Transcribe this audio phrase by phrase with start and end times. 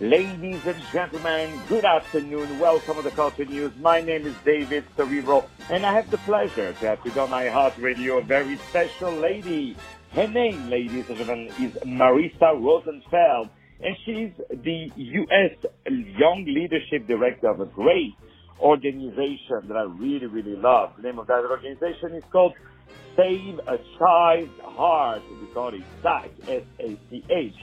[0.00, 2.58] Ladies and gentlemen, good afternoon.
[2.58, 3.70] Welcome to the Culture News.
[3.80, 7.74] My name is David Serero, and I have the pleasure to have on my heart
[7.76, 9.76] radio a very special lady.
[10.12, 13.50] Her name, ladies and gentlemen, is Marissa Rosenfeld,
[13.82, 15.70] and she's the U.S.
[15.86, 18.14] Young Leadership Director of a great
[18.58, 20.92] organization that I really, really love.
[20.96, 22.54] The name of that organization is called
[23.16, 25.22] Save a Child's Heart.
[25.42, 27.54] We call it SACH, S-A-C-H.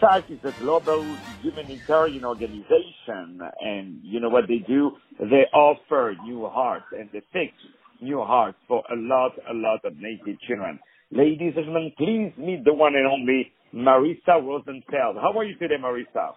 [0.00, 4.92] SACH is a global humanitarian organization, and you know what they do?
[5.20, 7.52] They offer new hearts and they fix
[8.00, 10.78] new hearts for a lot, a lot of native children.
[11.10, 15.16] Ladies and gentlemen, please meet the one and only Marissa Rosenfeld.
[15.16, 16.34] How are you today, Marissa?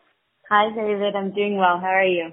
[0.49, 1.15] Hi, David.
[1.15, 1.79] I'm doing well.
[1.79, 2.31] How are you?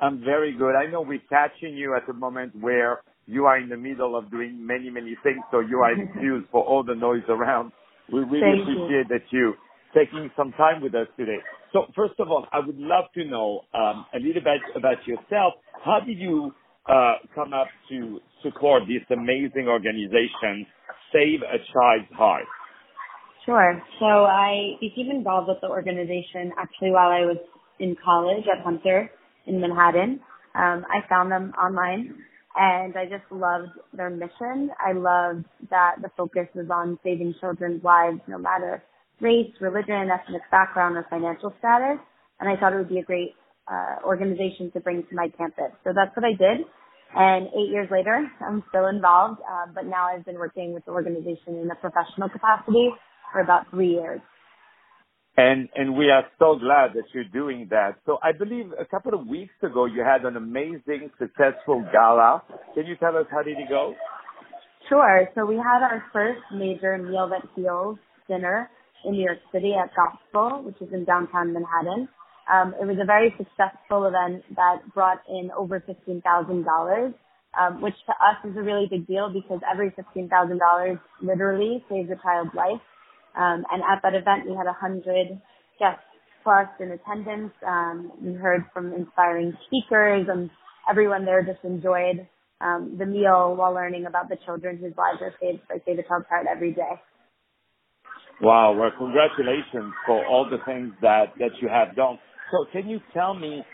[0.00, 0.74] I'm very good.
[0.76, 4.30] I know we're catching you at a moment where you are in the middle of
[4.30, 7.72] doing many, many things, so you are excused for all the noise around.
[8.12, 9.16] We really Thank appreciate you.
[9.16, 9.54] that you
[9.94, 11.38] taking some time with us today.
[11.72, 15.54] So first of all, I would love to know um, a little bit about yourself.
[15.84, 16.52] How did you
[16.88, 20.66] uh, come up to support this amazing organization,
[21.12, 22.44] Save a Child's Heart?
[23.44, 23.82] Sure.
[23.98, 27.38] So I became involved with the organization actually while I was
[27.80, 29.10] in college at Hunter
[29.46, 30.20] in Manhattan.
[30.54, 32.14] Um, I found them online
[32.56, 34.70] and I just loved their mission.
[34.84, 38.82] I loved that the focus was on saving children's lives no matter
[39.20, 41.98] race, religion, ethnic background, or financial status.
[42.40, 43.34] And I thought it would be a great
[43.70, 45.72] uh, organization to bring to my campus.
[45.84, 46.66] So that's what I did.
[47.14, 50.92] And eight years later, I'm still involved, uh, but now I've been working with the
[50.92, 52.90] organization in a professional capacity
[53.32, 54.20] for about three years.
[55.36, 58.00] And and we are so glad that you're doing that.
[58.06, 62.42] So I believe a couple of weeks ago you had an amazing, successful gala.
[62.74, 63.94] Can you tell us how did it go?
[64.88, 65.28] Sure.
[65.36, 68.68] So we had our first major Meal That Heals dinner
[69.04, 72.08] in New York City at Gospel, which is in downtown Manhattan.
[72.52, 76.24] Um, it was a very successful event that brought in over $15,000,
[77.60, 82.16] um, which to us is a really big deal because every $15,000 literally saves a
[82.22, 82.80] child's life.
[83.36, 85.40] Um, and at that event, we had a 100
[85.78, 86.02] guests
[86.42, 87.52] plus in attendance.
[87.66, 90.50] Um, we heard from inspiring speakers and
[90.88, 92.26] everyone there just enjoyed
[92.60, 96.02] um, the meal while learning about the children whose lives are saved by Save a
[96.02, 96.96] Child's Heart every day.
[98.40, 98.76] Wow.
[98.78, 102.18] Well, congratulations for all the things that, that you have done.
[102.52, 103.64] So can you tell me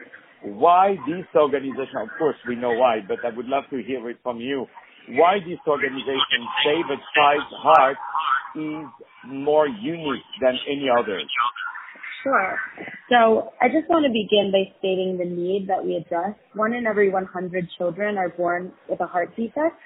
[0.42, 4.18] why this organization, of course we know why, but I would love to hear it
[4.22, 4.66] from you,
[5.10, 7.96] why this organization, Save a Child's Heart,
[8.56, 8.86] is
[9.26, 11.20] more unique than any other?
[12.22, 12.58] Sure.
[13.10, 16.34] So I just want to begin by stating the need that we address.
[16.54, 19.76] One in every 100 children are born with a heart defect,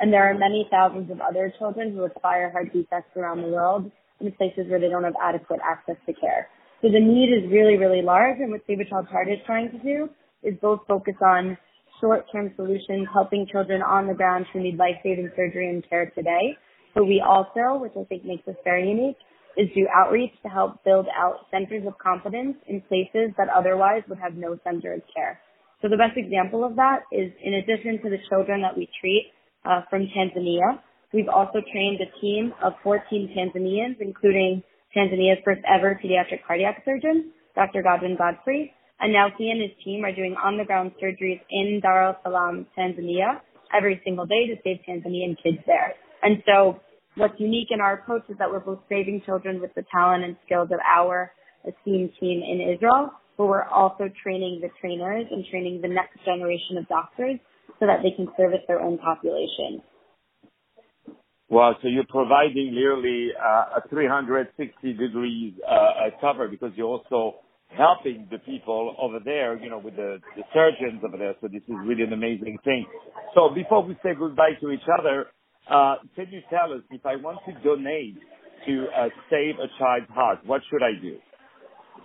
[0.00, 3.90] and there are many thousands of other children who acquire heart defects around the world
[4.20, 6.48] in places where they don't have adequate access to care.
[6.82, 9.70] So the need is really, really large, and what Save a Child's Heart is trying
[9.70, 10.08] to do
[10.42, 11.56] is both focus on
[12.00, 16.56] short-term solutions, helping children on the ground who need life-saving surgery and care today.
[16.94, 19.16] But we also, which I think makes us very unique,
[19.56, 24.18] is do outreach to help build out centers of competence in places that otherwise would
[24.18, 25.40] have no center of care.
[25.80, 29.32] So the best example of that is in addition to the children that we treat
[29.64, 30.80] uh, from Tanzania,
[31.12, 34.62] we've also trained a team of 14 Tanzanians, including
[34.96, 37.82] Tanzania's first ever pediatric cardiac surgeon, Dr.
[37.82, 38.72] Godwin Godfrey.
[38.98, 42.16] And now he and his team are doing on the ground surgeries in Dar es
[42.22, 43.40] Salaam, Tanzania
[43.76, 45.94] every single day to save Tanzanian kids there.
[46.22, 46.80] And so
[47.16, 50.36] what's unique in our approach is that we're both saving children with the talent and
[50.46, 51.32] skills of our
[51.66, 56.78] esteemed team in Israel, but we're also training the trainers and training the next generation
[56.78, 57.38] of doctors
[57.80, 59.82] so that they can service their own population.
[61.48, 67.36] Well, so you're providing nearly uh, a 360 degrees uh, cover because you're also
[67.68, 70.18] helping the people over there, you know, with the,
[70.52, 71.34] surgeons over there.
[71.40, 72.86] So this is really an amazing thing.
[73.34, 75.26] So before we say goodbye to each other,
[75.70, 78.18] uh, can you tell us if I want to donate
[78.66, 81.18] to uh, Save a Child's Heart, what should I do?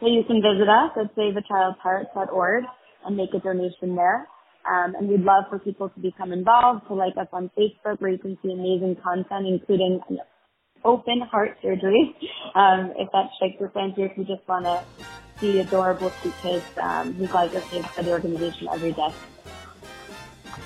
[0.01, 2.63] Well, you can visit us at saveachildsheart.org
[3.05, 4.27] and make a donation there.
[4.69, 8.11] Um, and we'd love for people to become involved, to like us on Facebook where
[8.11, 10.01] you can see amazing content, including
[10.83, 12.15] open heart surgery.
[12.53, 14.83] Um, if that strikes your fancy, if you just want to
[15.39, 17.63] see adorable sweet kids um, whose lives are
[17.95, 19.07] by the organization every day.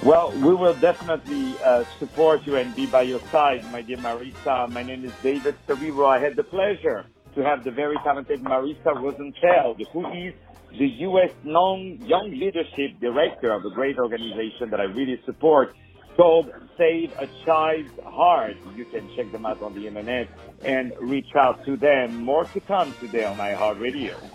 [0.03, 4.69] Well, we will definitely uh, support you and be by your side, my dear Marissa.
[4.71, 6.07] My name is David Serero.
[6.07, 7.05] I had the pleasure
[7.35, 10.33] to have the very talented Marissa Rosenfeld, who is
[10.77, 11.31] the U.S.
[11.43, 15.75] Non Young Leadership Director of a great organization that I really support
[16.15, 18.57] called Save a Child's Heart.
[18.75, 20.29] You can check them out on the internet
[20.63, 22.23] and reach out to them.
[22.23, 24.34] More to come today on iHeartRadio.